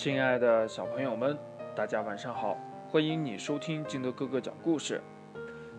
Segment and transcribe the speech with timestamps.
[0.00, 1.36] 亲爱的小朋友们，
[1.74, 2.56] 大家晚上好！
[2.88, 5.02] 欢迎你收听金德哥哥讲故事。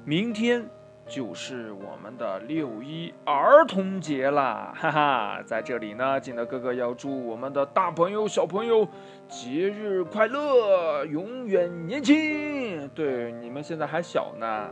[0.04, 0.62] 明天
[1.08, 5.42] 就是我们的六一儿童节啦，哈哈！
[5.46, 8.86] 在这里呢，金德哥哥要祝我们的大朋友、小朋友
[9.30, 12.90] 节日快乐，永远年轻。
[12.90, 14.70] 对，你们现在还小呢。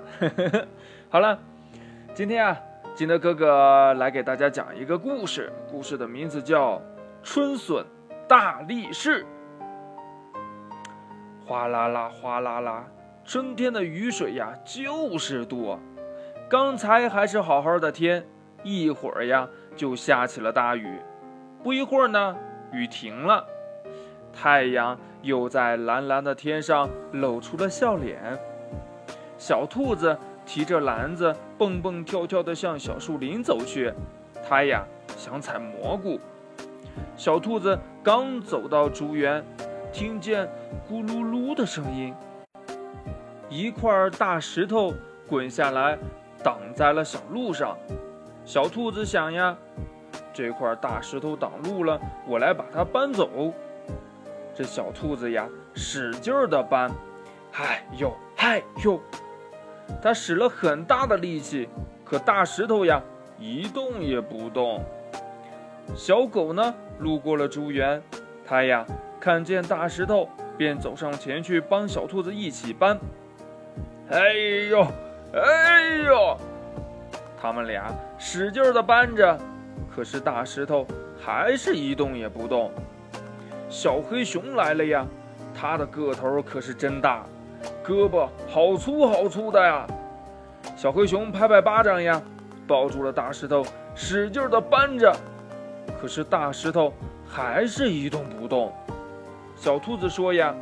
[1.07, 1.39] 好了，
[2.13, 2.59] 今天啊，
[2.93, 6.73] 金德哥哥来给大家讲一个故事，故事的名字叫
[7.23, 7.85] 《春笋
[8.27, 9.23] 大力士》。
[11.47, 12.85] 哗啦啦，哗啦啦，
[13.23, 15.79] 春天的雨水呀就是多。
[16.49, 18.27] 刚才还是好好的天，
[18.63, 20.99] 一会儿呀就下起了大雨。
[21.63, 22.35] 不一会儿呢，
[22.73, 23.45] 雨停了，
[24.33, 28.37] 太阳又在蓝蓝的天上露出了笑脸。
[29.37, 33.93] 小兔子提着篮子，蹦蹦跳跳地向小树林走去。
[34.45, 34.83] 它呀
[35.15, 36.19] 想采蘑菇。
[37.15, 39.41] 小兔子刚走到竹园。
[39.91, 40.47] 听见
[40.89, 42.13] 咕噜噜的声音，
[43.49, 44.93] 一块大石头
[45.27, 45.97] 滚下来，
[46.43, 47.75] 挡在了小路上。
[48.45, 49.57] 小兔子想呀，
[50.33, 53.53] 这块大石头挡路了，我来把它搬走。
[54.53, 56.91] 这小兔子呀，使劲儿的搬，
[57.51, 58.99] 嗨呦嗨呦，
[60.01, 61.67] 它使了很大的力气，
[62.05, 63.01] 可大石头呀，
[63.39, 64.83] 一动也不动。
[65.95, 68.01] 小狗呢，路过了竹园，
[68.45, 68.85] 它呀。
[69.27, 72.97] 看见大石头，便走上前去帮小兔子一起搬。
[74.09, 74.31] 哎
[74.69, 74.87] 呦，
[75.33, 76.37] 哎呦！
[77.37, 79.37] 他们俩使劲的搬着，
[79.93, 80.87] 可是大石头
[81.19, 82.71] 还是一动也不动。
[83.67, 85.05] 小黑熊来了呀，
[85.53, 87.25] 它的个头可是真大，
[87.85, 89.85] 胳膊好粗好粗的呀。
[90.77, 92.21] 小黑熊拍拍巴掌呀，
[92.65, 95.13] 抱住了大石头，使劲的搬着，
[96.01, 96.93] 可是大石头
[97.27, 98.71] 还是一动不动。
[99.57, 100.53] 小兔子说：“呀，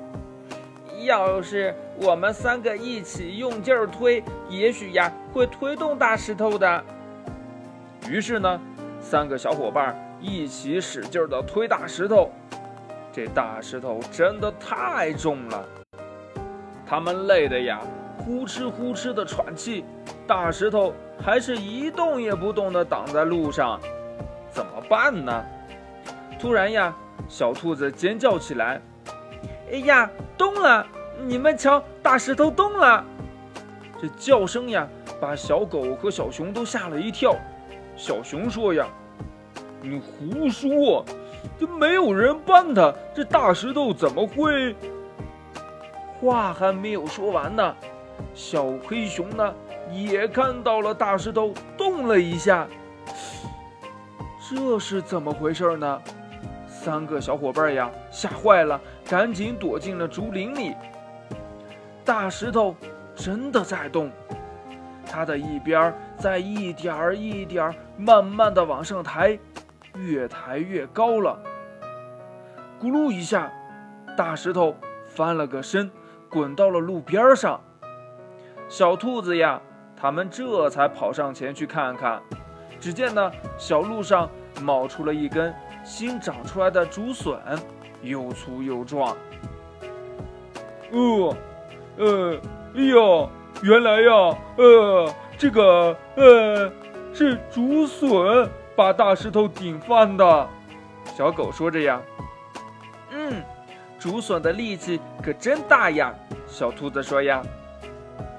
[1.03, 6.83] 要是我们三个一起用劲儿推，也许呀会推动大石头的。”
[8.09, 8.61] 于是呢，
[9.01, 12.31] 三个小伙伴一起使劲儿的推大石头。
[13.11, 15.65] 这大石头真的太重了，
[16.87, 17.81] 他们累的呀
[18.17, 19.83] 呼哧呼哧的喘气，
[20.25, 23.77] 大石头还是一动也不动的挡在路上，
[24.49, 25.45] 怎么办呢？
[26.39, 26.95] 突然呀！
[27.27, 28.81] 小兔子尖叫起来
[29.71, 30.85] ：“哎呀，动了！
[31.25, 33.03] 你们瞧，大石头动了！”
[34.01, 34.87] 这叫声呀，
[35.19, 37.35] 把小狗和小熊都吓了一跳。
[37.95, 38.87] 小熊说：“呀，
[39.81, 41.05] 你胡说！
[41.57, 44.75] 这没有人搬它，这大石头怎么会？”
[46.19, 47.75] 话还没有说完呢，
[48.33, 49.53] 小黑熊呢
[49.91, 52.67] 也看到了大石头动了一下。
[54.47, 56.01] 这是怎么回事呢？
[56.85, 58.79] 三个小伙伴呀，吓坏了，
[59.09, 60.75] 赶紧躲进了竹林里。
[62.03, 62.75] 大石头
[63.15, 64.11] 真的在动，
[65.03, 69.35] 它的一边在一点儿一点儿慢慢的往上抬，
[69.95, 71.41] 越抬越高了。
[72.79, 73.51] 咕噜一下，
[74.15, 74.75] 大石头
[75.07, 75.89] 翻了个身，
[76.29, 77.59] 滚到了路边上。
[78.69, 79.59] 小兔子呀，
[79.97, 82.21] 他们这才跑上前去看看。
[82.79, 84.29] 只见呢，小路上
[84.61, 85.51] 冒出了一根。
[85.85, 87.39] 新长出来的竹笋，
[88.01, 89.15] 又粗又壮。
[90.91, 91.37] 呃，
[91.97, 92.39] 呃，
[92.75, 93.29] 哎呀，
[93.61, 96.71] 原来呀，呃，这个，呃，
[97.13, 100.49] 是竹笋把大石头顶翻的。
[101.15, 102.01] 小狗说着呀，
[103.11, 103.43] 嗯，
[103.99, 106.11] 竹笋的力气可真大呀。
[106.47, 107.43] 小兔子说呀，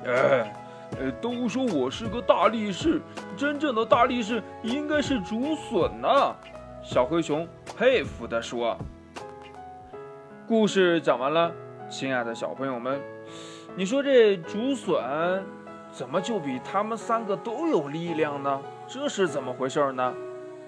[0.05, 0.53] 哎，
[0.99, 3.01] 呃，都说我是个大力士，
[3.37, 6.35] 真正的大力士应该是竹笋呐。
[6.87, 8.79] 小灰熊佩服地说
[10.47, 11.53] ：“故事讲完了，
[11.91, 13.01] 亲爱的小朋友们，
[13.75, 15.45] 你说这竹笋
[15.91, 18.63] 怎么就比他们三个都有力量呢？
[18.87, 20.15] 这是怎么回事呢？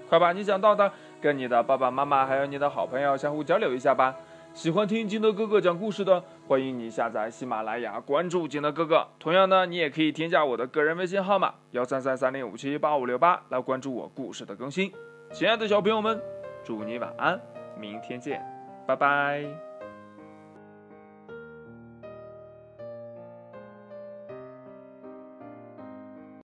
[0.09, 0.91] 快把你想到的
[1.21, 4.17] 跟你的爸爸妈妈还有你的好朋友相互交流一下吧。
[4.53, 9.07] 喜欢听金德哥哥讲故事的，欢迎你下载喜马拉雅，关注金德哥哥。
[9.21, 14.93] 同样呢，你也可以添加我的个人微信号码幺三三三零五七八五六八来关注我故事的更新。”
[15.31, 16.21] 亲爱的小朋友们，
[16.65, 17.41] 祝你晚安，
[17.77, 18.45] 明天见，
[18.87, 19.68] 拜拜。